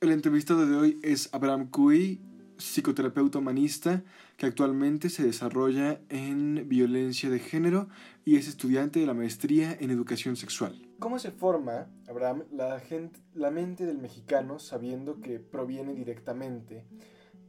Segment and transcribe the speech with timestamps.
[0.00, 2.22] El entrevistado de hoy es Abraham Cui,
[2.56, 4.02] psicoterapeuta humanista
[4.38, 7.86] que actualmente se desarrolla en violencia de género
[8.24, 10.88] y es estudiante de la maestría en educación sexual.
[11.00, 16.86] ¿Cómo se forma, Abraham, la, mente del mexicano sabiendo que proviene directamente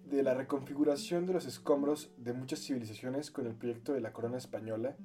[0.10, 4.38] de la reconfiguración de los escombros de muchas civilizaciones con el proyecto de la corona
[4.38, 4.98] española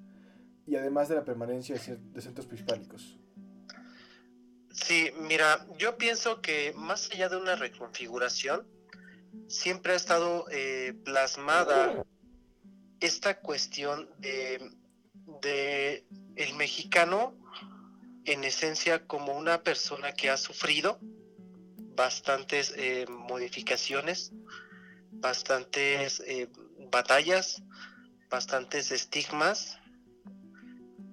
[0.67, 3.21] y además de la permanencia de centros prehispánicos?
[4.85, 8.67] Sí, mira, yo pienso que más allá de una reconfiguración,
[9.49, 12.05] siempre ha estado eh, plasmada
[13.01, 16.05] esta cuestión de,
[16.37, 17.35] el mexicano
[18.25, 20.99] en esencia como una persona que ha sufrido
[21.95, 24.33] bastantes eh, modificaciones,
[25.11, 26.49] bastantes eh,
[26.91, 27.63] batallas,
[28.29, 29.79] bastantes estigmas,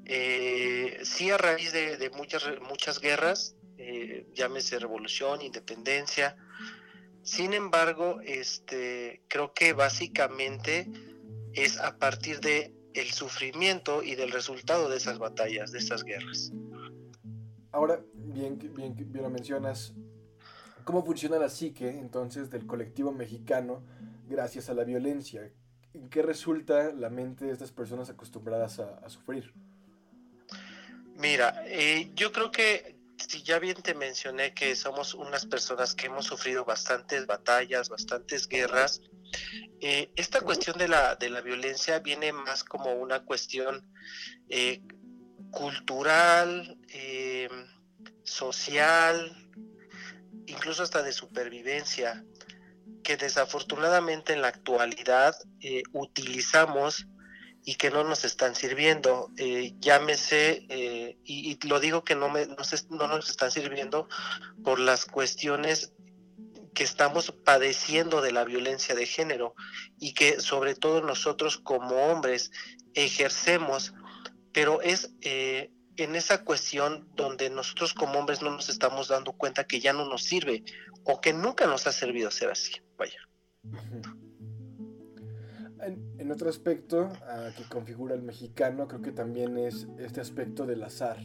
[0.05, 6.35] eh, sí a raíz de, muchas, muchas guerras, eh, llámese revolución, independencia.
[7.21, 10.89] Sin embargo, este, creo que básicamente
[11.53, 16.51] es a partir de el sufrimiento y del resultado de esas batallas, de esas guerras.
[17.71, 19.93] Ahora, bien, bien, bien lo mencionas,
[20.83, 23.83] ¿cómo funciona la psique entonces del colectivo mexicano
[24.27, 25.51] gracias a la violencia?
[25.93, 29.53] ¿En qué resulta la mente de estas personas acostumbradas a sufrir?
[31.23, 36.07] Mira, eh, yo creo que si ya bien te mencioné que somos unas personas que
[36.07, 38.99] hemos sufrido bastantes batallas, bastantes guerras,
[39.79, 43.89] eh, esta cuestión de la, de la violencia viene más como una cuestión
[44.49, 44.81] eh,
[45.49, 46.77] cultural,
[48.25, 49.49] social,
[50.45, 52.25] incluso hasta de supervivencia,
[53.01, 55.35] que desafortunadamente en la actualidad
[55.93, 57.07] utilizamos
[57.63, 59.29] y que no nos están sirviendo.
[59.79, 60.65] Llámese,
[61.25, 62.55] y, lo digo que no, me, no,
[62.89, 64.07] no nos están sirviendo
[64.63, 65.93] por las cuestiones
[66.73, 69.55] que estamos padeciendo de la violencia de género
[69.99, 72.51] y que sobre todo nosotros como hombres
[72.93, 73.93] ejercemos,
[74.51, 79.65] pero es eh, en esa cuestión donde nosotros como hombres no nos estamos dando cuenta
[79.65, 80.63] que ya no nos sirve
[81.03, 82.73] o que nunca nos ha servido ser así.
[82.97, 83.19] Vaya.
[85.85, 87.11] En, otro aspecto
[87.57, 91.17] que configura el mexicano, creo que también es este aspecto del azar.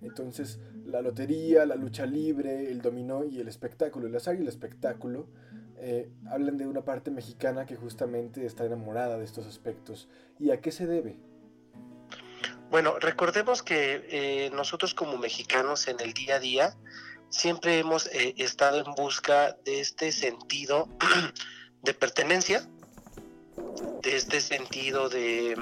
[0.00, 4.48] Entonces, la lotería, la lucha libre, el dominó y el espectáculo, el azar y el
[4.48, 5.28] espectáculo,
[5.76, 10.08] eh, hablan de una parte mexicana que justamente está enamorada de estos aspectos.
[10.38, 11.16] ¿Y a qué se debe?
[12.70, 16.76] Bueno, recordemos que eh, nosotros como mexicanos en el día a día
[17.28, 20.88] siempre hemos eh, estado en busca de este sentido
[21.82, 22.66] de pertenencia,
[24.02, 25.56] de este sentido de,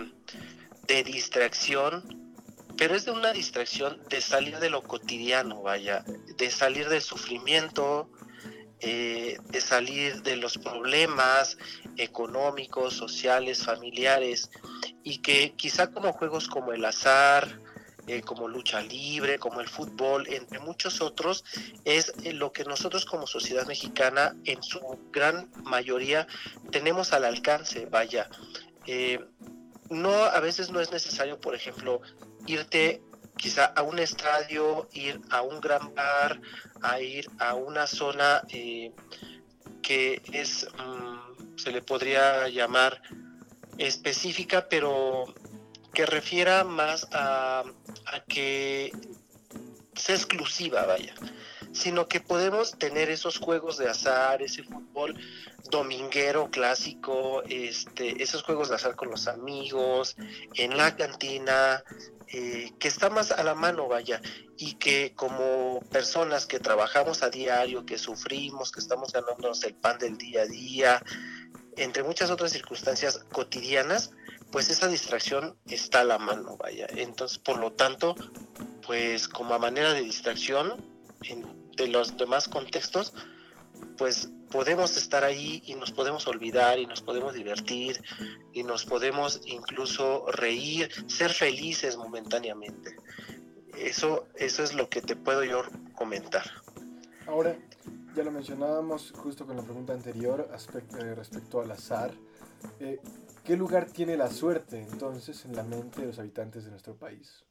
[1.05, 2.35] distracción,
[2.77, 6.05] pero es de una distracción de salir de lo cotidiano, vaya,
[6.37, 8.11] de salir del sufrimiento,
[8.81, 11.59] eh, de salir de los problemas
[11.97, 14.51] económicos, sociales, familiares,
[15.05, 17.61] y que quizá como juegos como el azar,
[18.11, 21.45] eh, como lucha libre, como el fútbol, entre muchos otros,
[21.85, 24.81] es eh, lo que nosotros como sociedad mexicana en su
[25.13, 26.27] gran mayoría
[26.73, 28.29] tenemos al alcance, vaya.
[28.85, 29.25] Eh,
[29.91, 32.01] no, a veces no es necesario, por ejemplo,
[32.49, 33.01] irte
[33.37, 36.41] quizá a un estadio, ir a un gran bar,
[36.83, 43.01] a ir a una zona que es, mm, se le podría llamar
[43.79, 45.33] específica, pero
[45.93, 47.65] que refiera más a,
[48.29, 48.93] que
[49.95, 51.15] sea exclusiva, vaya,
[51.73, 55.19] sino que podemos tener esos juegos de azar, ese fútbol
[55.71, 60.17] dominguero clásico, este, esos juegos de azar con los amigos,
[60.55, 61.83] en la cantina,
[62.33, 64.21] eh, que está más a la mano, vaya,
[64.57, 69.99] y que como personas que trabajamos a diario, que sufrimos, que estamos ganándonos el pan
[69.99, 71.03] del día a día,
[71.77, 74.13] entre muchas otras circunstancias cotidianas,
[74.51, 76.87] pues esa distracción está a la mano, vaya.
[76.91, 78.15] Entonces, por lo tanto,
[78.87, 80.85] pues como manera de distracción
[81.23, 81.47] en,
[81.77, 83.13] de los demás contextos,
[83.97, 88.03] pues podemos estar ahí y nos podemos olvidar y nos podemos divertir
[88.53, 92.97] y nos podemos incluso reír, ser felices momentáneamente.
[93.79, 95.63] Eso, eso es lo que te puedo yo
[95.95, 96.51] comentar.
[97.27, 97.57] Ahora,
[98.15, 102.13] ya lo mencionábamos justo con la pregunta anterior eh, respecto al azar.
[102.81, 103.01] Eh,
[103.51, 107.45] ¿Qué lugar tiene la suerte entonces en la mente de los habitantes de nuestro país?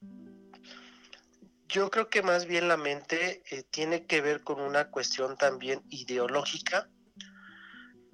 [1.68, 5.82] Yo creo que más bien la mente eh, tiene que ver con una cuestión también
[5.90, 6.88] ideológica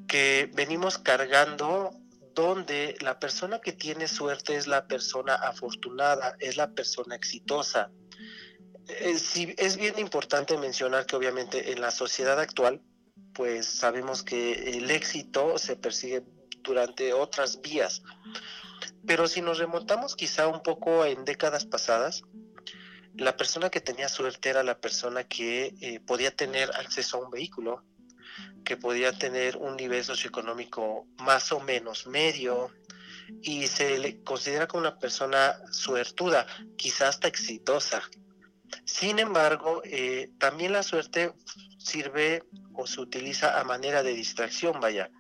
[0.09, 1.93] que venimos cargando
[2.35, 7.93] donde la persona que tiene suerte es la persona afortunada, es la persona exitosa.
[8.89, 9.17] Eh,
[9.59, 12.83] es bien importante mencionar que obviamente en la sociedad actual
[13.33, 16.25] pues sabemos que el éxito se persigue
[16.67, 18.03] durante otras vías.
[19.07, 22.25] Pero si nos remontamos quizá un poco en décadas pasadas,
[23.15, 27.31] la persona que tenía suerte era la persona que eh, podía tener acceso a un
[27.31, 27.83] vehículo,
[28.65, 32.71] que podía tener un nivel socioeconómico más o menos medio
[33.43, 36.47] y se le considera como una persona suertuda,
[36.77, 38.03] quizás hasta exitosa.
[38.85, 41.33] Sin embargo, eh, también la suerte
[41.79, 42.43] sirve
[42.75, 45.11] o se utiliza a manera de distracción, vaya.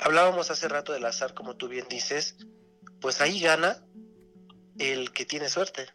[0.00, 2.36] Hablábamos hace rato del azar, como tú bien dices,
[3.00, 3.84] pues ahí gana
[4.78, 5.88] el que tiene suerte.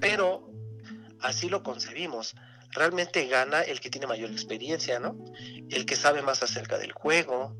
[0.00, 0.50] Pero
[1.20, 2.34] así lo concebimos.
[2.72, 5.16] Realmente gana el que tiene mayor experiencia, ¿no?
[5.70, 7.56] El que sabe más acerca del juego.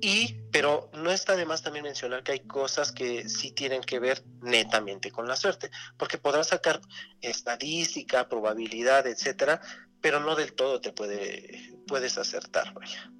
[0.00, 3.98] Y, pero no está de más también mencionar que hay cosas que sí tienen que
[3.98, 6.80] ver netamente con la suerte, porque podrás sacar
[7.20, 9.60] estadística, probabilidad, etcétera,
[10.00, 13.10] pero no del todo te puede, puedes acertar, vaya.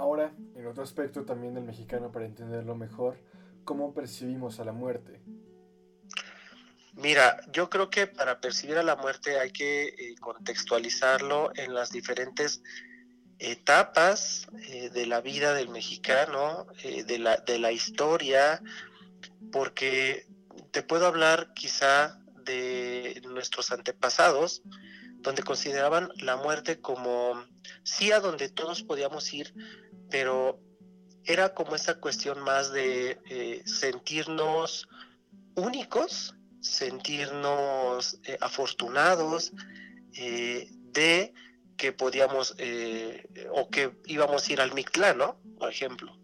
[0.00, 3.18] Ahora, en otro aspecto también del mexicano para entenderlo mejor,
[3.64, 5.20] ¿cómo percibimos a la muerte?
[6.94, 11.90] Mira, yo creo que para percibir a la muerte hay que eh, contextualizarlo en las
[11.90, 12.62] diferentes
[13.38, 18.62] etapas eh, de la vida del mexicano, eh, de, la, de la historia,
[19.52, 20.26] porque
[20.70, 24.62] te puedo hablar quizá de nuestros antepasados,
[25.18, 27.44] donde consideraban la muerte como
[27.82, 29.52] sí a donde todos podíamos ir,
[30.10, 30.60] pero
[31.24, 34.88] era como esa cuestión más de sentirnos
[35.54, 39.52] únicos sentirnos eh, afortunados
[40.14, 41.32] eh, de
[41.76, 45.40] que podíamos eh, o que íbamos a ir al Mictlán, ¿no?
[45.58, 46.14] Por ejemplo.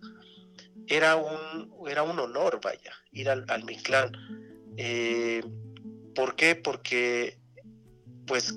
[0.87, 4.13] Era un, era un honor, vaya, ir al, al Mictlán.
[6.15, 6.55] ¿Por qué?
[6.55, 7.39] Porque,
[8.27, 8.57] pues,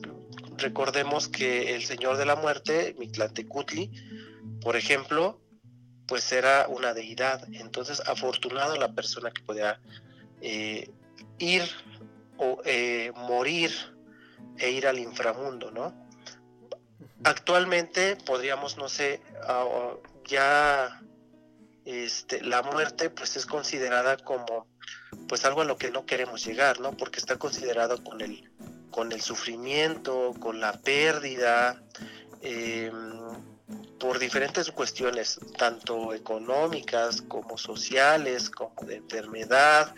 [0.58, 2.96] recordemos que el Señor de la Muerte,
[3.34, 3.92] Tecutli,
[4.62, 5.40] por ejemplo,
[6.08, 7.48] pues era una deidad.
[7.54, 9.80] Entonces, afortunado la persona que podía
[10.42, 11.64] ir
[12.38, 13.72] o eh, morir
[14.58, 15.94] e ir al inframundo, ¿no?
[17.24, 19.22] Actualmente podríamos, no sé,
[20.26, 21.02] ya
[21.86, 24.68] este, la muerte pues es considerada como
[25.28, 26.96] pues algo a lo que no queremos llegar, ¿no?
[26.96, 28.50] Porque está considerado con el,
[28.92, 31.82] con el sufrimiento, con la pérdida,
[32.42, 33.29] em,
[34.00, 39.94] por diferentes cuestiones, tanto económicas como sociales, como de enfermedad,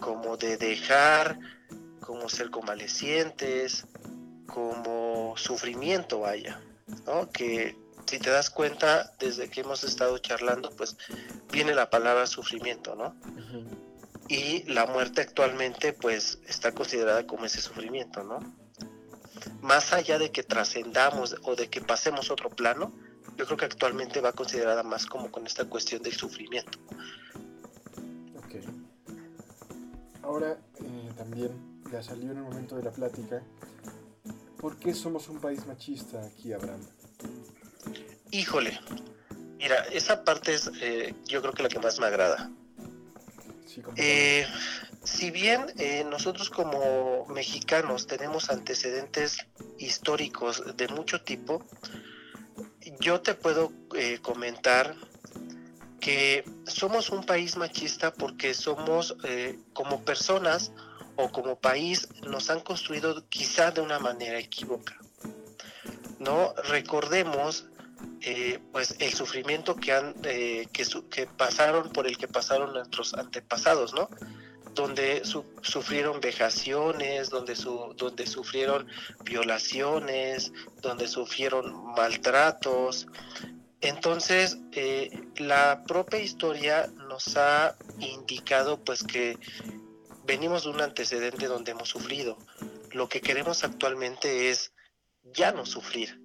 [0.00, 1.38] como de dejar,
[2.00, 3.86] como ser convalecientes,
[4.46, 6.60] como sufrimiento, vaya,
[7.06, 7.30] ¿no?
[7.30, 10.96] Que si te das cuenta, desde que hemos estado charlando, pues
[11.50, 13.16] viene la palabra sufrimiento, ¿no?
[14.28, 18.38] Y la muerte actualmente, pues, está considerada como ese sufrimiento, ¿no?
[19.60, 22.92] Más allá de que trascendamos o de que pasemos otro plano,
[23.36, 26.78] yo creo que actualmente va considerada más como con esta cuestión del sufrimiento.
[30.22, 31.50] Ahora eh, también
[31.92, 33.42] ya salió en el momento de la plática.
[34.58, 36.80] ¿Por qué somos un país machista aquí, Abraham?
[38.30, 38.80] Híjole,
[39.58, 42.50] mira, esa parte es eh, yo creo que la que más me agrada.
[43.96, 44.46] Eh,
[45.02, 45.66] si bien
[46.08, 49.38] nosotros como mexicanos tenemos antecedentes
[49.78, 51.62] históricos de mucho tipo,
[53.00, 53.72] yo te puedo
[54.22, 54.94] comentar
[56.02, 60.72] que somos un país machista porque somos eh, como personas
[61.14, 64.98] o como país nos han construido quizá de una manera equívoca.
[66.18, 67.66] No recordemos
[68.20, 73.94] eh, pues el sufrimiento que han eh, que, pasaron por el que pasaron nuestros antepasados,
[73.94, 74.08] ¿no?
[74.74, 75.22] Donde
[75.62, 78.86] sufrieron vejaciones, donde su donde sufrieron
[79.24, 83.06] violaciones, donde sufrieron maltratos,
[83.82, 89.36] entonces, eh, la propia historia nos ha indicado pues que
[90.24, 92.38] venimos de un antecedente donde hemos sufrido.
[92.92, 94.72] Lo que queremos actualmente es
[95.24, 96.22] ya no sufrir.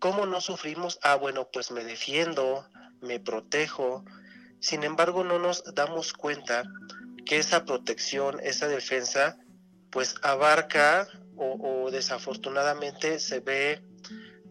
[0.00, 0.98] ¿Cómo no sufrimos?
[1.02, 2.68] Ah, bueno, pues me defiendo,
[3.00, 4.04] me protejo.
[4.60, 6.62] Sin embargo, no nos damos cuenta
[7.32, 9.38] que esa protección, esa defensa,
[9.88, 13.82] pues abarca o, desafortunadamente se ve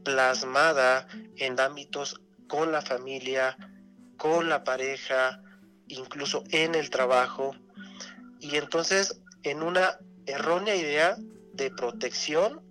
[0.04, 3.56] plasmada en ámbitos con la familia,
[4.18, 5.44] con la pareja,
[5.90, 7.56] incluso en el trabajo.
[8.40, 11.18] Y entonces, en una errónea idea
[11.54, 12.64] de protección,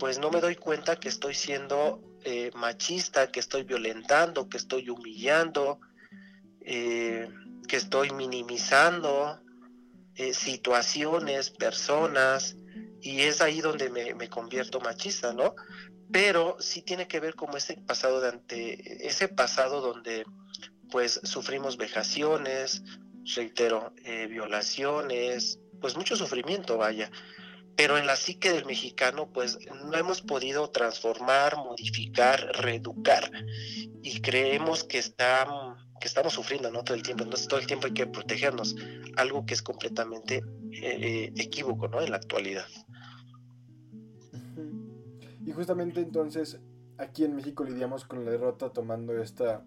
[0.00, 4.90] pues no me doy cuenta que estoy siendo eh, machista, que estoy violentando, que estoy
[4.90, 5.78] humillando,
[6.62, 7.30] eh,
[7.68, 9.40] que estoy minimizando
[10.16, 12.56] eh, situaciones, personas,
[13.00, 15.54] y es ahí donde me, me convierto machista, ¿no?
[16.10, 20.24] Pero sí tiene que ver como ese pasado de ante, ese pasado donde
[20.90, 22.82] pues sufrimos vejaciones,
[23.36, 27.10] reitero, eh, violaciones, pues mucho sufrimiento, vaya.
[27.78, 33.30] Pero en la psique del mexicano, pues no hemos podido transformar, modificar, reeducar
[34.02, 35.46] y creemos que, está,
[36.00, 36.82] que estamos sufriendo ¿no?
[36.82, 37.22] todo el tiempo.
[37.22, 38.74] Entonces todo el tiempo hay que protegernos,
[39.16, 40.42] algo que es completamente
[40.72, 42.00] eh, equívoco ¿no?
[42.00, 42.66] en la actualidad.
[45.46, 46.58] Y justamente entonces
[46.96, 49.64] aquí en México lidiamos con la derrota tomando esta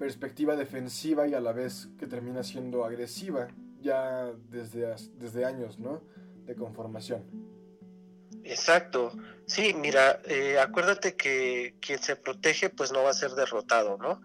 [0.00, 3.46] perspectiva defensiva y a la vez que termina siendo agresiva
[3.80, 6.02] ya desde, desde años, ¿no?
[6.46, 7.24] De conformación.
[8.44, 9.12] Exacto.
[9.46, 14.20] Sí, mira, eh, acuérdate que quien se protege pues no va a ser derrotado, ¿no?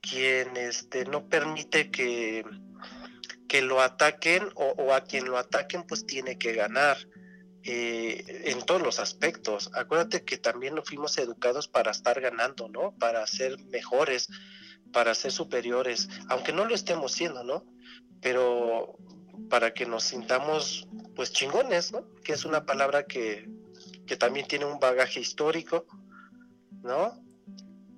[0.00, 2.44] Quien este, no permite que,
[3.48, 6.96] que lo ataquen o, a quien lo ataquen pues tiene que ganar
[7.62, 9.70] eh, en todos los aspectos.
[9.74, 12.96] Acuérdate que también nos fuimos educados para estar ganando, ¿no?
[12.98, 14.28] Para ser mejores,
[14.92, 17.64] para ser superiores, aunque no lo estemos siendo, ¿no?
[18.20, 18.96] Pero
[19.48, 22.04] para que nos sintamos pues chingones, ¿no?
[22.24, 23.48] Que es una palabra que,
[24.06, 25.86] que también tiene un bagaje histórico,
[26.82, 27.22] ¿no?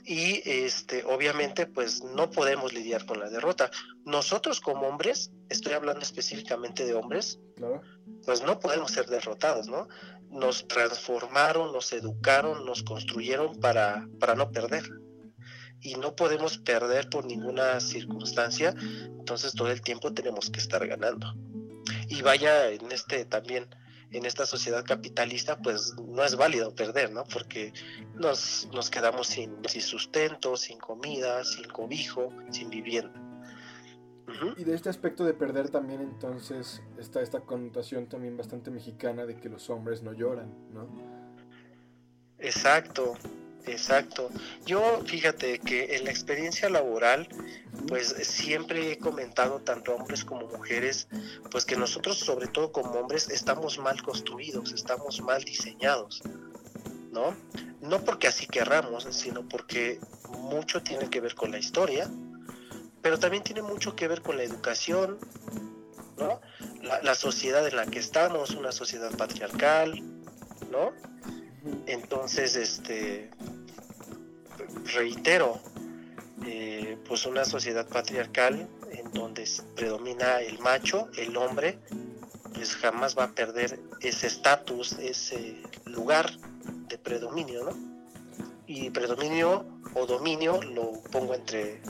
[0.06, 3.70] Y este, obviamente, pues no podemos lidiar con la derrota.
[4.04, 7.40] Nosotros como hombres, estoy hablando específicamente de hombres,
[8.26, 9.88] pues no podemos ser derrotados, ¿no?
[10.28, 14.84] Nos transformaron, nos educaron, nos construyeron para, para no perder
[15.84, 18.74] y no podemos perder por ninguna circunstancia,
[19.18, 21.34] entonces todo el tiempo tenemos que estar ganando.
[22.14, 23.66] Y vaya en este también,
[24.10, 27.24] en esta sociedad capitalista, pues no es válido perder, ¿no?
[27.24, 27.72] Porque
[28.14, 33.20] nos, nos quedamos sin, sin sustento, sin comida, sin cobijo, sin vivienda.
[34.56, 39.36] Y de este aspecto de perder también entonces está esta connotación también bastante mexicana de
[39.36, 40.88] que los hombres no lloran, ¿no?
[42.38, 43.14] Exacto,
[43.66, 44.30] Exacto.
[44.66, 47.28] Yo fíjate que en la experiencia laboral,
[47.88, 51.08] pues siempre he comentado tanto hombres como mujeres,
[51.50, 56.22] pues que nosotros sobre todo como hombres estamos mal construidos, estamos mal diseñados,
[57.10, 57.34] ¿no?
[57.80, 59.98] No porque así querramos, sino porque
[60.38, 62.10] mucho tiene que ver con la historia,
[63.00, 65.18] pero también tiene mucho que ver con la educación,
[66.18, 66.40] ¿no?
[66.82, 70.02] La, la sociedad en la que estamos, una sociedad patriarcal,
[70.70, 70.92] ¿no?
[71.86, 73.30] Entonces, este,
[74.84, 75.60] reitero,
[76.46, 81.78] eh, pues una sociedad patriarcal en donde predomina el macho, el hombre,
[82.54, 86.30] pues jamás va a perder ese estatus, ese lugar
[86.88, 87.94] de predominio, ¿no?
[88.66, 91.80] Y predominio o dominio lo pongo entre,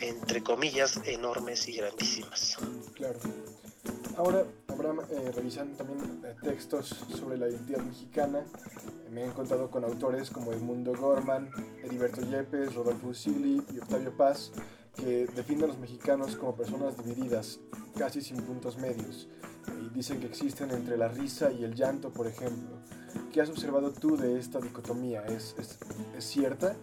[0.00, 2.56] entre comillas enormes y grandísimas.
[2.94, 3.20] Claro.
[4.16, 6.88] Ahora, Abraham, eh, revisando también eh, textos
[7.18, 8.44] sobre la identidad mexicana,
[9.10, 11.50] me he encontrado con autores como Edmundo Gorman,
[11.82, 14.52] Heriberto Yepes, Rodolfo Usigli y Octavio Paz,
[14.96, 17.58] que definen a los mexicanos como personas divididas,
[17.96, 19.28] casi sin puntos medios,
[19.80, 22.76] y dicen que existen entre la risa y el llanto, por ejemplo.
[23.32, 25.24] ¿Qué has observado tú de esta dicotomía?
[25.24, 25.78] ¿Es, es,
[26.16, 26.76] es cierta?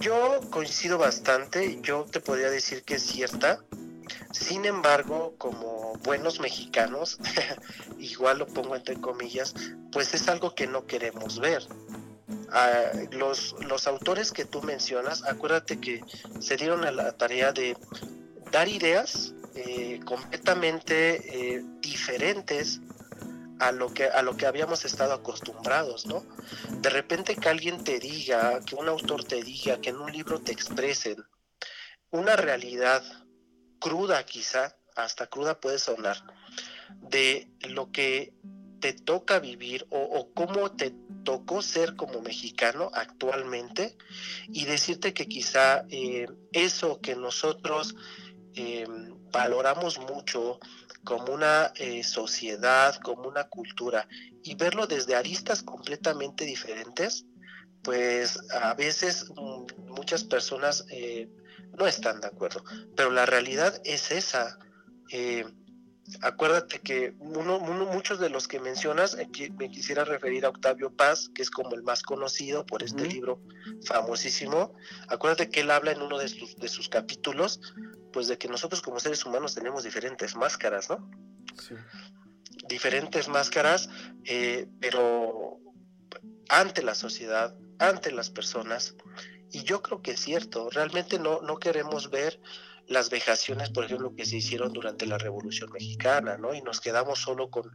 [0.00, 3.64] Yo coincido bastante, yo te podría decir que es cierta,
[4.30, 7.18] sin embargo, como buenos mexicanos,
[7.98, 9.54] igual lo pongo entre comillas,
[9.90, 11.62] pues es algo que no queremos ver.
[12.50, 16.02] Ah, los, los autores que tú mencionas, acuérdate que
[16.40, 17.76] se dieron a la tarea de
[18.50, 22.80] dar ideas eh, completamente eh, diferentes
[23.60, 26.24] a lo que a lo que habíamos estado acostumbrados, ¿no?
[26.80, 30.40] De repente que alguien te diga, que un autor te diga, que en un libro
[30.40, 31.16] te expresen
[32.10, 33.02] una realidad
[33.78, 36.22] cruda quizá, hasta cruda puede sonar,
[37.00, 38.32] de lo que
[38.80, 40.94] te toca vivir o, cómo te
[41.24, 43.96] tocó ser como mexicano actualmente
[44.48, 47.94] y decirte que quizá eh, eso que nosotros
[48.54, 48.86] eh,
[49.32, 50.58] valoramos mucho
[51.04, 54.08] como una eh, sociedad, como una cultura
[54.42, 57.24] y verlo desde aristas completamente diferentes,
[57.82, 60.84] pues a veces mm, muchas personas
[61.78, 62.62] no están de acuerdo.
[62.96, 64.58] Pero la realidad es esa.
[65.10, 65.44] Eh,
[66.22, 69.16] acuérdate que uno, muchos de los que mencionas,
[69.58, 73.42] me quisiera referir a Octavio Paz, que es como el más conocido por este libro
[73.84, 74.74] famosísimo.
[75.08, 77.60] Acuérdate que él habla en uno de sus, de sus capítulos,
[78.12, 81.10] pues de que nosotros como seres humanos tenemos diferentes máscaras, ¿no?
[81.60, 81.74] Sí.
[82.68, 83.88] Diferentes máscaras,
[84.24, 85.60] eh, pero
[86.48, 88.94] ante la sociedad, ante las personas,
[89.52, 92.40] y yo creo que es cierto, realmente no, no queremos ver
[92.88, 96.54] las vejaciones, por ejemplo, que se hicieron durante la Revolución Mexicana, ¿no?
[96.54, 97.70] Y nos quedamos solo con,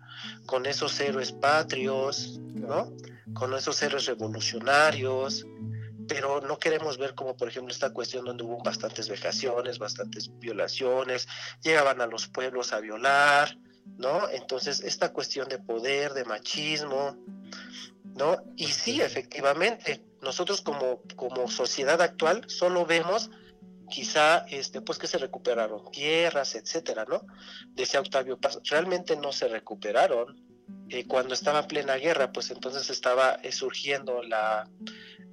[0.45, 2.91] con esos héroes patrios, ¿no?
[3.33, 5.45] Con esos héroes revolucionarios,
[6.07, 11.27] pero no queremos ver como por ejemplo esta cuestión donde hubo bastantes vejaciones, bastantes violaciones,
[11.61, 13.57] llegaban a los pueblos a violar,
[13.97, 14.29] ¿no?
[14.29, 17.17] Entonces esta cuestión de poder, de machismo,
[18.03, 18.37] ¿no?
[18.55, 23.29] Y sí, efectivamente, nosotros como, como sociedad actual solo vemos
[23.89, 27.21] quizá este pues que se recuperaron tierras, etcétera, ¿no?
[27.69, 30.41] Decía Octavio Paz, realmente no se recuperaron.
[30.89, 34.67] Eh, cuando estaba plena guerra, pues entonces estaba eh, surgiendo la,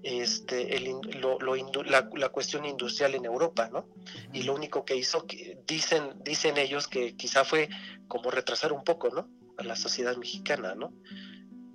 [0.02, 1.38] este, el, lo,
[1.84, 3.88] la, la, cuestión industrial en Europa, ¿no?
[4.32, 7.68] Y lo único que hizo, que dicen, dicen ellos que quizá fue
[8.08, 9.28] como retrasar un poco, ¿no?
[9.58, 10.92] A la sociedad mexicana, ¿no?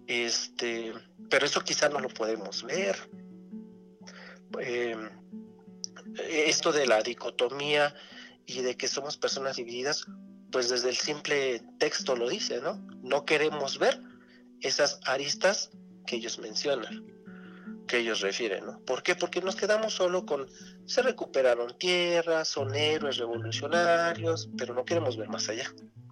[0.08, 0.94] Este,
[1.30, 3.10] pero eso quizá no lo podemos ver.
[4.60, 5.10] Em,
[6.30, 7.94] esto de la dicotomía
[8.46, 10.06] y de que somos personas divididas,
[10.52, 12.86] pues desde el simple texto lo dice, ¿no?
[13.02, 14.02] No queremos ver
[14.62, 15.72] esas aristas
[16.06, 17.16] que ellos mencionan
[17.88, 18.80] que ellos refieren, ¿no?
[18.80, 19.16] ¿Por qué?
[19.16, 20.48] Porque nos quedamos solo con
[20.86, 25.72] se recuperaron tierras, son héroes revolucionarios, pero no queremos ver más allá,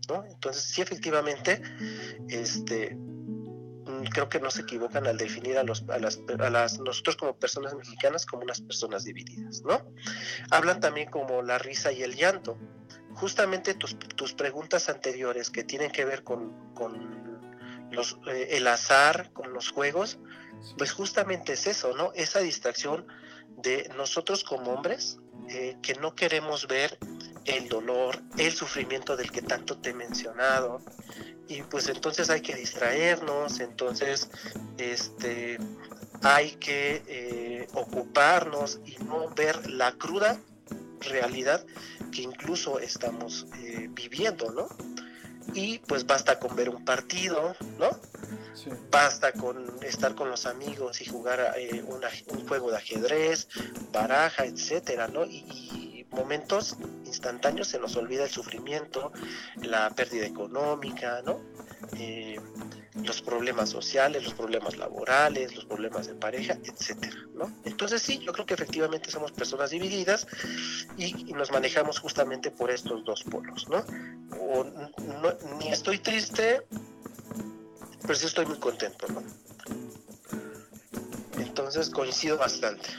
[0.09, 0.23] ¿no?
[0.25, 1.61] Entonces, sí, efectivamente,
[2.29, 2.97] este,
[4.09, 7.35] creo que no se equivocan al definir a, los, a, las, a las, nosotros como
[7.35, 9.81] personas mexicanas como unas personas divididas, ¿no?
[10.51, 12.57] Hablan también como la risa y el llanto.
[13.13, 17.39] Justamente tus, tus preguntas anteriores que tienen que ver con, con
[17.91, 20.19] los, eh, el azar, con los juegos,
[20.77, 22.11] pues justamente es eso, ¿no?
[22.15, 23.05] Esa distracción
[23.57, 25.19] de nosotros como hombres
[25.49, 26.97] eh, que no queremos ver
[27.45, 30.79] el dolor, el sufrimiento del que tanto te he mencionado.
[31.47, 34.29] Y pues entonces hay que distraernos, entonces
[34.77, 35.57] este,
[36.21, 40.39] hay que eh, ocuparnos y no ver la cruda
[41.01, 41.65] realidad
[42.11, 44.67] que incluso estamos eh, viviendo, ¿no?
[45.53, 47.89] Y pues basta con ver un partido, ¿no?
[48.89, 51.83] Basta con estar con los amigos y jugar eh,
[52.27, 53.47] un juego de ajedrez,
[53.91, 55.25] baraja, etcétera, ¿no?
[55.25, 56.77] Y, momentos
[57.13, 59.11] instantáneos se nos olvida el sufrimiento,
[59.61, 61.39] la pérdida económica, ¿no?
[61.97, 62.39] Eh,
[62.95, 67.51] los problemas sociales, los problemas laborales, los problemas de pareja, etcétera, ¿no?
[67.65, 70.27] Entonces sí, yo creo que efectivamente somos personas divididas
[70.97, 73.83] y, nos manejamos justamente por estos dos polos, ¿no?
[75.59, 76.61] Ni estoy triste
[78.03, 79.23] pero sí estoy muy contento, ¿no?
[81.37, 82.89] Entonces coincido bastante.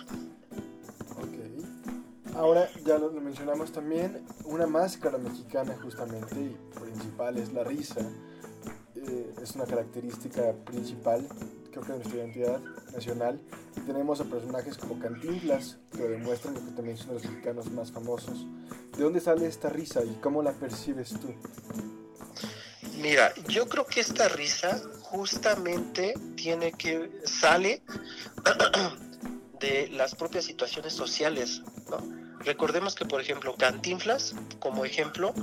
[2.37, 8.01] Ahora ya lo, mencionamos también, una máscara mexicana justamente y principal es la risa.
[8.97, 11.27] Eh, es una característica principal,
[11.71, 12.61] creo que de nuestra identidad
[12.93, 13.41] nacional.
[13.87, 18.47] Tenemos a personajes como Cantinflas, que demuestran lo que también son los mexicanos más famosos.
[18.97, 21.35] ¿De dónde sale esta risa y cómo la percibes tú?
[23.01, 27.83] Mira, yo creo que esta risa justamente tiene que sale
[29.61, 31.63] de las propias situaciones sociales.
[32.45, 35.35] Recordemos que, por ejemplo, Cantinflas, como ejemplo,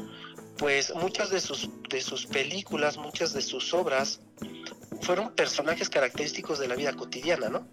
[0.58, 4.22] pues muchas de sus, de sus películas, muchas de sus obras
[5.02, 7.68] fueron personajes característicos de la vida cotidiana, ¿no?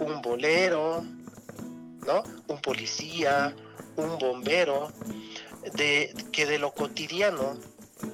[0.00, 1.04] Un bolero,
[2.06, 2.22] ¿no?
[2.46, 3.54] Un policía,
[3.96, 4.92] un bombero,
[5.74, 7.58] de que de lo cotidiano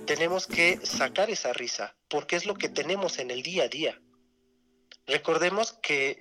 [0.06, 4.00] tenemos que sacar esa risa, porque es lo que tenemos en el día a día.
[5.06, 6.18] Recordemos que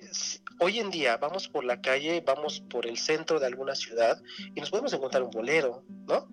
[0.60, 4.20] hoy en día vamos por la calle, vamos por el centro de alguna ciudad
[4.54, 6.28] y nos podemos encontrar un bolero, ¿no?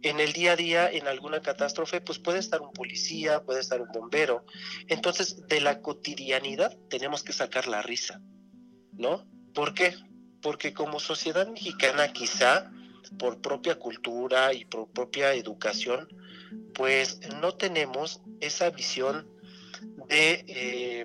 [0.00, 3.80] En el día a día, en alguna catástrofe, pues puede estar un policía, puede estar
[3.82, 4.46] un bombero.
[4.88, 8.20] Entonces, de la cotidianidad tenemos que sacar la risa,
[8.92, 9.26] ¿no?
[9.54, 9.94] ¿Por qué?
[10.40, 12.72] Porque como sociedad mexicana quizá
[13.18, 16.08] por propia cultura y por propia educación,
[16.74, 19.28] pues no tenemos esa visión
[20.08, 21.04] de, eh,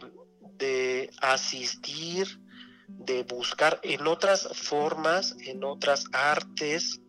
[0.58, 2.40] de asistir,
[2.88, 7.02] de buscar en otras formas, en otras artes,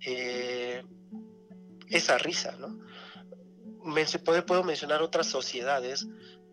[0.00, 0.84] eh,
[1.88, 2.78] esa risa, ¿no?
[4.46, 6.06] puedo mencionar otras sociedades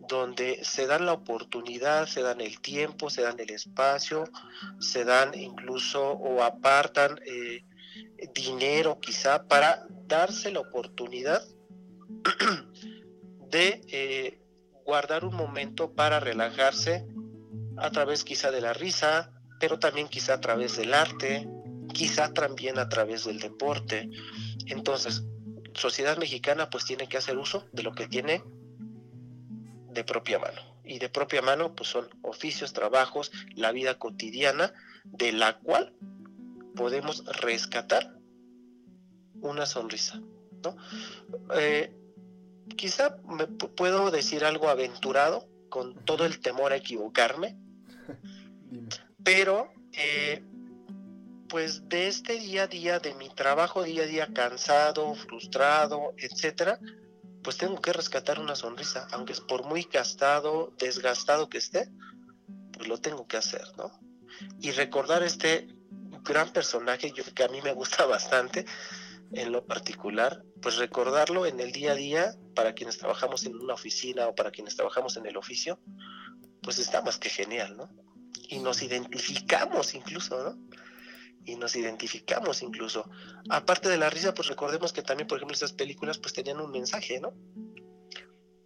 [0.08, 4.24] donde se dan la oportunidad, se dan el tiempo, se dan el espacio,
[4.78, 7.64] se dan incluso o apartan eh,
[8.34, 11.42] dinero quizá para darse la oportunidad
[13.50, 14.43] de eh,
[14.84, 17.06] guardar un momento para relajarse
[17.76, 21.48] a través quizá de la risa, pero también quizá a través del arte,
[21.92, 24.10] quizá también a través del deporte.
[24.66, 25.24] Entonces,
[25.74, 28.42] sociedad mexicana pues tiene que hacer uso de lo que tiene
[29.90, 30.60] de propia mano.
[30.84, 34.72] Y de propia mano pues son oficios, trabajos, la vida cotidiana,
[35.04, 35.94] de la cual
[36.74, 38.18] podemos rescatar
[39.40, 40.20] una sonrisa,
[40.62, 40.76] ¿no?
[41.56, 41.94] Eh,
[42.76, 47.56] quizá me puedo decir algo aventurado, con todo el temor a equivocarme,
[49.24, 50.42] pero eh,
[51.48, 56.78] pues de este día a día, de mi trabajo día a día cansado, frustrado, etcétera,
[57.42, 61.90] pues tengo que rescatar una sonrisa, aunque es por muy gastado, desgastado que esté,
[62.72, 63.92] pues lo tengo que hacer, ¿no?
[64.60, 65.68] Y recordar este
[66.22, 68.64] gran personaje yo, que a mí me gusta bastante
[69.34, 73.74] en lo particular, pues recordarlo en el día a día para quienes trabajamos en una
[73.74, 75.80] oficina o para quienes trabajamos en el oficio,
[76.62, 77.90] pues está más que genial, ¿no?
[78.48, 80.58] Y nos identificamos incluso, ¿no?
[81.44, 83.10] Y nos identificamos incluso.
[83.50, 86.70] Aparte de la risa, pues recordemos que también, por ejemplo, esas películas pues tenían un
[86.70, 87.34] mensaje, ¿no?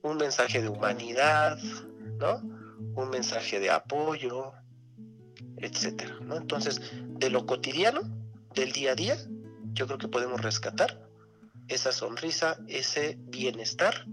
[0.03, 1.59] Un mensaje de humanidad,
[2.19, 2.41] ¿no?
[2.95, 4.53] Un mensaje de apoyo,
[5.57, 6.37] etcétera, ¿no?
[6.37, 8.03] Entonces, de lo cotidiano,
[8.55, 9.17] del día a día,
[9.73, 11.09] yo creo que podemos rescatar
[11.69, 14.07] esa sonrisa, ese bienestar,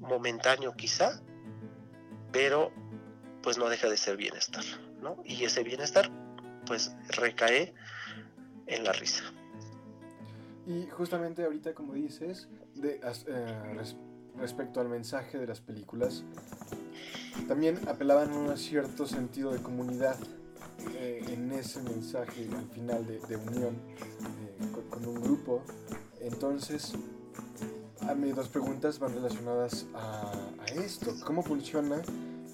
[0.00, 1.20] momentáneo quizá,
[2.32, 2.72] pero
[3.42, 4.64] pues no deja de ser bienestar,
[5.02, 5.22] ¿no?
[5.24, 6.10] Y ese bienestar
[6.66, 7.74] pues recae
[8.66, 9.24] en la risa.
[10.66, 13.82] Y justamente ahorita, como dices, de, eh,
[14.36, 16.24] respecto al mensaje de las películas,
[17.46, 20.18] también apelaban a un cierto sentido de comunidad
[20.94, 25.62] eh, en ese mensaje al final de, unión eh, con, un grupo.
[26.20, 26.92] Entonces,
[28.00, 30.32] a mis dos preguntas van relacionadas a,
[30.74, 31.14] esto.
[31.24, 32.02] ¿Cómo funciona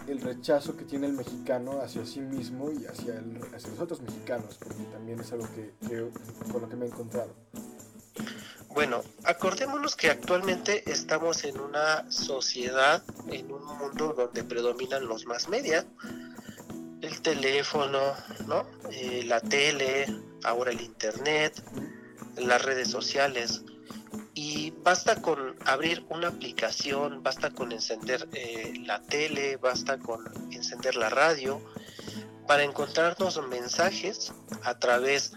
[0.07, 3.23] el rechazo que tiene el mexicano hacia sí mismo y hacia,
[3.55, 4.57] hacia los otros mexicanos?
[4.59, 5.73] Porque también es algo que,
[6.51, 7.35] con lo que me he encontrado.
[8.75, 15.49] Bueno, acordémonos que actualmente estamos en una sociedad, en un mundo donde predominan los más
[15.49, 15.87] media,
[17.07, 18.15] el teléfono,
[18.47, 18.67] ¿no?
[18.91, 20.07] Eh, la tele,
[20.43, 21.63] ahora el internet,
[22.37, 23.63] las redes sociales.
[24.35, 30.97] Y basta con abrir una aplicación, basta con encender eh, la tele, basta con encender
[30.97, 31.61] la radio
[32.47, 35.33] para encontrarnos mensajes a través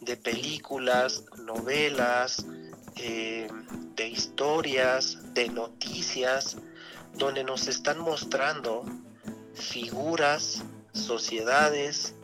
[0.00, 2.44] de películas, novelas,
[2.96, 3.48] eh,
[3.94, 6.56] de historias, de noticias,
[7.14, 8.84] donde nos están mostrando
[9.54, 10.62] figuras,
[10.98, 12.14] sociedades,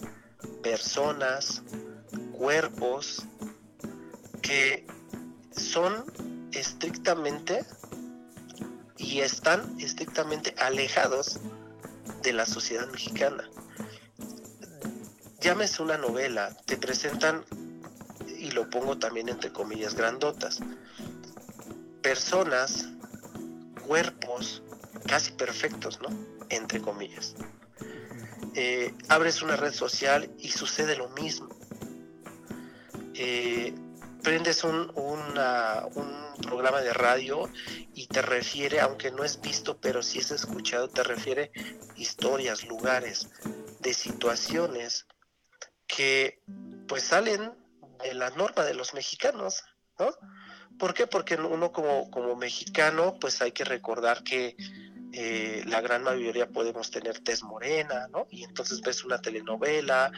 [0.63, 1.63] personas,
[2.33, 3.25] cuerpos
[4.43, 4.87] que
[5.51, 6.05] son
[6.53, 7.65] estrictamente
[8.97, 11.41] y están estrictamente alejados
[12.23, 13.49] de la sociedad mexicana.
[15.41, 17.45] Llámese una novela, te presentan,
[18.39, 20.61] y lo pongo también entre comillas grandotas,
[22.03, 22.89] personas,
[23.87, 24.63] cuerpos
[25.07, 26.09] casi perfectos, ¿no?
[26.49, 27.35] Entre comillas.
[28.57, 31.49] Eh, abres una red social y sucede lo mismo.
[33.15, 33.75] Eh,
[34.23, 34.93] prendes un,
[36.43, 37.49] programa de radio
[37.95, 41.51] y te refiere, aunque no es visto, pero sí es escuchado, te refiere
[41.97, 43.31] historias, lugares,
[43.81, 45.07] de situaciones
[45.87, 46.43] que
[46.87, 47.53] pues salen
[48.03, 49.65] de la norma de los mexicanos,
[49.99, 50.11] ¿no?
[50.79, 51.07] ¿Por qué?
[51.07, 54.57] Porque uno como mexicano pues hay que recordar que
[55.17, 58.27] eh, la gran mayoría podemos tener tez morena, ¿no?
[58.31, 60.11] Y entonces ves una telenovela,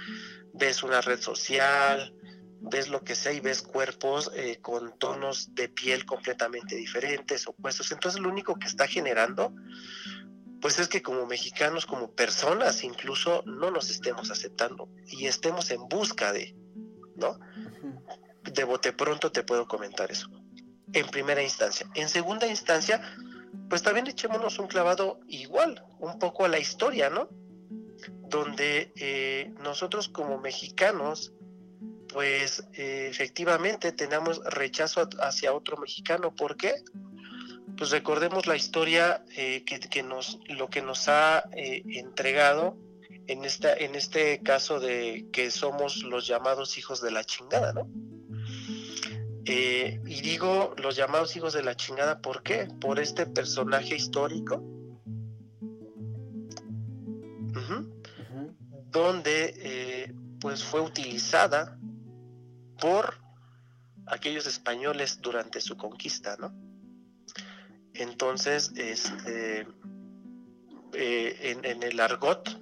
[0.55, 2.15] ves una red social,
[2.61, 7.93] ves lo que sea y ves cuerpos eh, con tonos de piel completamente diferentes, opuestos.
[7.93, 9.55] Entonces lo único que está generando,
[10.63, 15.87] pues es que como mexicanos, como personas incluso, no nos estemos aceptando y estemos en
[15.89, 16.57] busca de,
[17.17, 17.39] ¿no?
[18.45, 20.31] De bote pronto te puedo comentar eso.
[20.95, 21.87] En primera instancia.
[21.95, 23.03] En segunda instancia,
[23.69, 27.29] pues también echémonos un clavado igual, un poco a la historia, ¿no?
[28.29, 31.33] Donde eh, nosotros como mexicanos,
[32.13, 36.35] pues eh, efectivamente tenemos rechazo hacia otro mexicano.
[36.35, 36.75] ¿Por qué?
[37.77, 42.79] Pues recordemos la historia eh, que, nos, lo que nos ha entregado
[43.27, 47.89] en, esta, en este caso de que somos los llamados hijos de la chingada, ¿no?
[49.49, 52.69] Eh, y digo los llamados hijos de la chingada, ¿por qué?
[52.81, 54.63] Por este personaje histórico,
[58.91, 61.79] donde eh, pues fue utilizada
[62.81, 63.15] por
[64.07, 66.53] aquellos españoles durante su conquista, ¿no?
[67.95, 69.67] Entonces, este,
[70.93, 72.61] eh, en, en, el argot,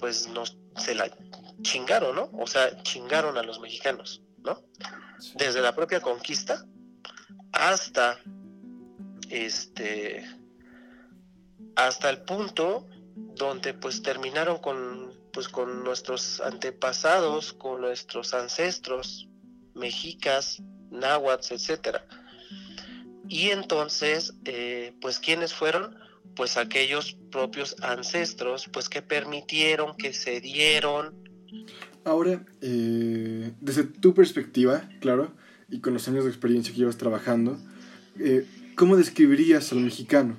[0.00, 1.08] pues nos, se la
[1.62, 2.30] chingaron, ¿no?
[2.34, 4.62] O sea, chingaron a los mexicanos, ¿no?
[5.36, 6.64] desde la propia conquista
[7.52, 8.18] hasta
[9.30, 10.24] este
[11.76, 19.28] hasta el punto donde pues terminaron con pues con nuestros antepasados, con nuestros ancestros,
[19.74, 22.06] mexicas, náhuatl, etcétera.
[23.28, 25.98] Y entonces, eh, pues ¿quiénes fueron?
[26.36, 31.20] Pues aquellos propios ancestros, pues que permitieron, que se dieron.
[32.04, 35.32] Ahora, eh, desde tu perspectiva, claro,
[35.70, 37.58] y con los años de experiencia que llevas trabajando,
[38.18, 40.36] eh, ¿cómo describirías al mexicano?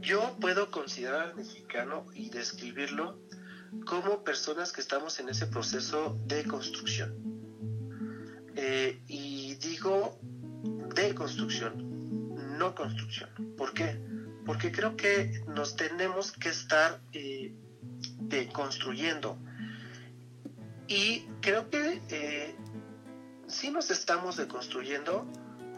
[0.00, 3.18] Yo puedo considerar al mexicano y describirlo
[3.86, 7.14] como personas que estamos en ese proceso de construcción.
[8.56, 10.18] Eh, y digo
[10.94, 13.30] de construcción, no construcción.
[13.56, 13.98] ¿Por qué?
[14.44, 17.54] Porque creo que nos tenemos que estar eh,
[18.52, 19.38] construyendo.
[20.90, 22.52] Y creo que eh,
[23.46, 25.24] sí nos estamos deconstruyendo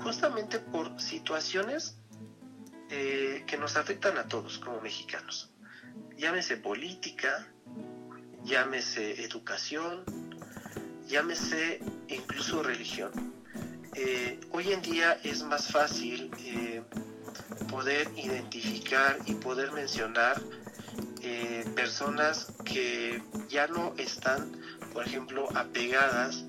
[0.03, 1.99] justamente por situaciones
[2.89, 5.51] eh, que nos afectan a todos como mexicanos.
[6.17, 7.47] Llámese política,
[8.43, 10.03] llámese educación,
[11.07, 13.35] llámese incluso religión.
[13.95, 16.31] Eh, hoy en día es más fácil
[17.69, 20.41] poder identificar y poder mencionar
[21.77, 24.62] personas que ya no están,
[24.93, 26.45] por ejemplo, apegadas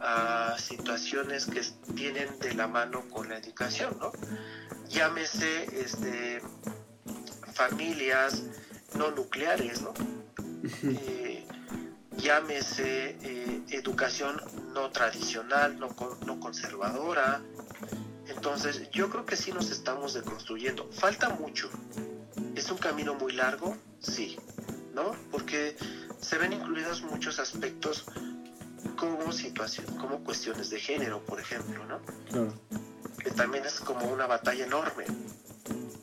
[0.00, 1.62] a situaciones que
[1.94, 4.12] tienen de la mano con la educación, ¿no?
[4.88, 6.40] llámese este,
[7.52, 8.42] familias
[8.94, 9.92] no nucleares, ¿no?
[10.82, 11.46] Eh,
[12.16, 14.40] llámese eh, educación
[14.72, 15.94] no tradicional, no,
[16.24, 17.42] no conservadora.
[18.26, 20.90] Entonces, yo creo que sí nos estamos deconstruyendo.
[20.92, 21.70] Falta mucho.
[22.54, 23.76] ¿Es un camino muy largo?
[24.00, 24.36] Sí,
[24.94, 25.12] ¿no?
[25.30, 25.76] Porque
[26.20, 28.04] se ven incluidos muchos aspectos
[28.96, 32.00] como situación, como cuestiones de género, por ejemplo, ¿no?
[32.28, 32.52] Claro
[33.26, 35.04] que también es como una batalla enorme.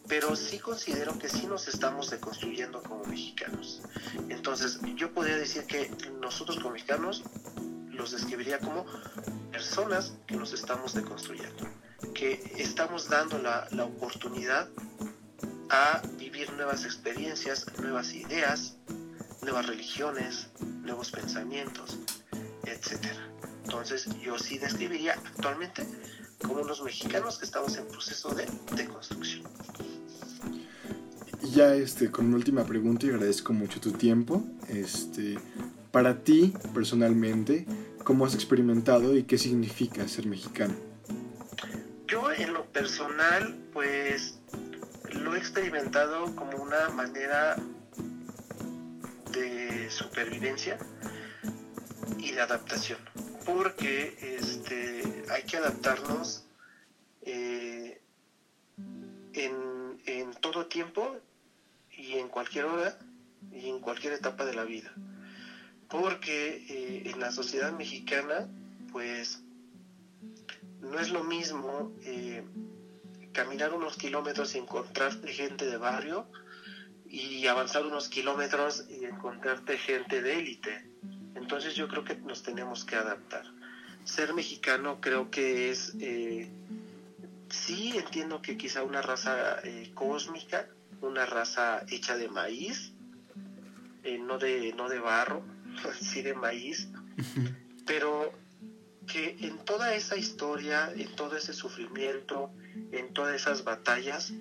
[0.10, 3.82] Pero sí considero que sí nos estamos deconstruyendo como mexicanos.
[4.28, 7.24] Entonces, yo podría decir que nosotros como mexicanos
[7.92, 8.86] los describiría como
[9.54, 11.66] personas que nos estamos deconstruyendo,
[12.14, 14.68] que estamos dando la, la oportunidad
[15.70, 18.76] a vivir nuevas experiencias, nuevas ideas,
[19.44, 20.50] nuevas religiones,
[20.82, 21.98] nuevos pensamientos,
[22.66, 23.08] etc.
[23.64, 25.86] Entonces yo sí describiría actualmente
[26.42, 29.44] como los mexicanos que estamos en proceso de, de construcción.
[31.42, 34.44] Y ya este, con una última pregunta y agradezco mucho tu tiempo.
[34.70, 35.38] Este,
[35.92, 37.66] para ti, personalmente,
[38.04, 40.74] ¿cómo has experimentado y qué significa ser mexicano?
[42.08, 44.40] Yo en lo personal, pues
[45.12, 47.58] lo he experimentado como una manera
[49.90, 50.78] supervivencia
[52.18, 53.00] y de adaptación
[53.46, 56.46] porque este, hay que adaptarnos
[57.24, 58.00] eh,
[59.34, 61.18] en, en, todo tiempo
[61.92, 62.98] y en cualquier hora
[63.52, 64.92] y en cualquier etapa de la vida.
[65.90, 68.48] Porque eh, en la sociedad mexicana,
[68.92, 69.42] pues,
[70.82, 72.44] no es lo mismo eh,
[73.32, 76.28] caminar unos kilómetros y encontrarte gente de barrio
[77.14, 80.90] y avanzar unos kilómetros y encontrarte gente de élite.
[81.36, 83.46] Entonces yo creo que nos tenemos que adaptar.
[84.04, 86.50] Ser mexicano creo que es, eh,
[87.50, 90.68] sí entiendo que quizá una raza eh, cósmica,
[91.02, 92.94] una raza hecha de maíz,
[94.04, 95.44] eh, no, de, no de barro,
[96.02, 96.90] sí de maíz,
[97.86, 98.34] pero
[99.06, 102.50] que en toda esa historia, en todo ese sufrimiento,
[102.92, 104.34] en todas esas batallas,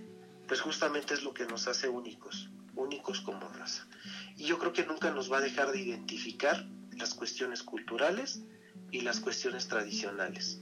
[0.49, 3.87] pues justamente es lo que nos hace únicos, únicos como raza.
[4.37, 8.43] Y yo creo que nunca nos va a dejar de identificar las cuestiones culturales
[8.91, 10.61] y las cuestiones tradicionales,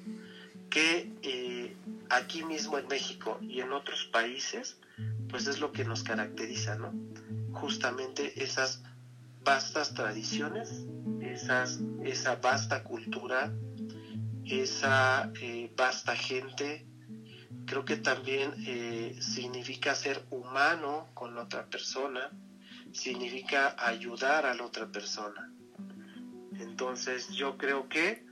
[0.71, 1.77] que eh,
[2.09, 4.79] aquí mismo en México y en otros países,
[5.29, 6.93] pues es lo que nos caracteriza, ¿no?
[7.53, 8.83] Justamente esas
[9.45, 10.85] vastas tradiciones,
[11.21, 13.53] esas, esa vasta cultura,
[14.45, 16.87] esa eh, vasta gente,
[17.71, 22.29] creo que también eh, significa ser humano con la otra persona,
[22.93, 25.53] significa ayudar a la otra persona.
[26.59, 28.27] Entonces yo creo que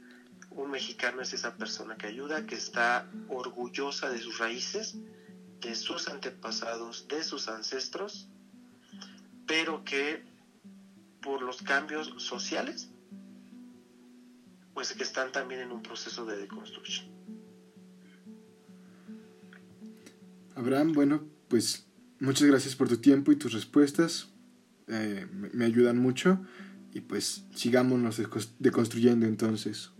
[0.50, 4.96] un mexicano es esa persona que ayuda, que está orgullosa de sus raíces,
[5.60, 8.28] de sus antepasados, de sus ancestros,
[9.46, 10.24] pero que
[11.22, 12.90] por los cambios sociales,
[14.74, 17.17] pues que están también en un proceso de deconstrucción.
[20.58, 21.86] Abraham, bueno, pues
[22.18, 24.28] muchas gracias por tu tiempo y tus respuestas.
[24.88, 26.40] Eh, me ayudan mucho
[26.92, 28.20] y pues sigámonos
[28.58, 29.92] deconstruyendo entonces.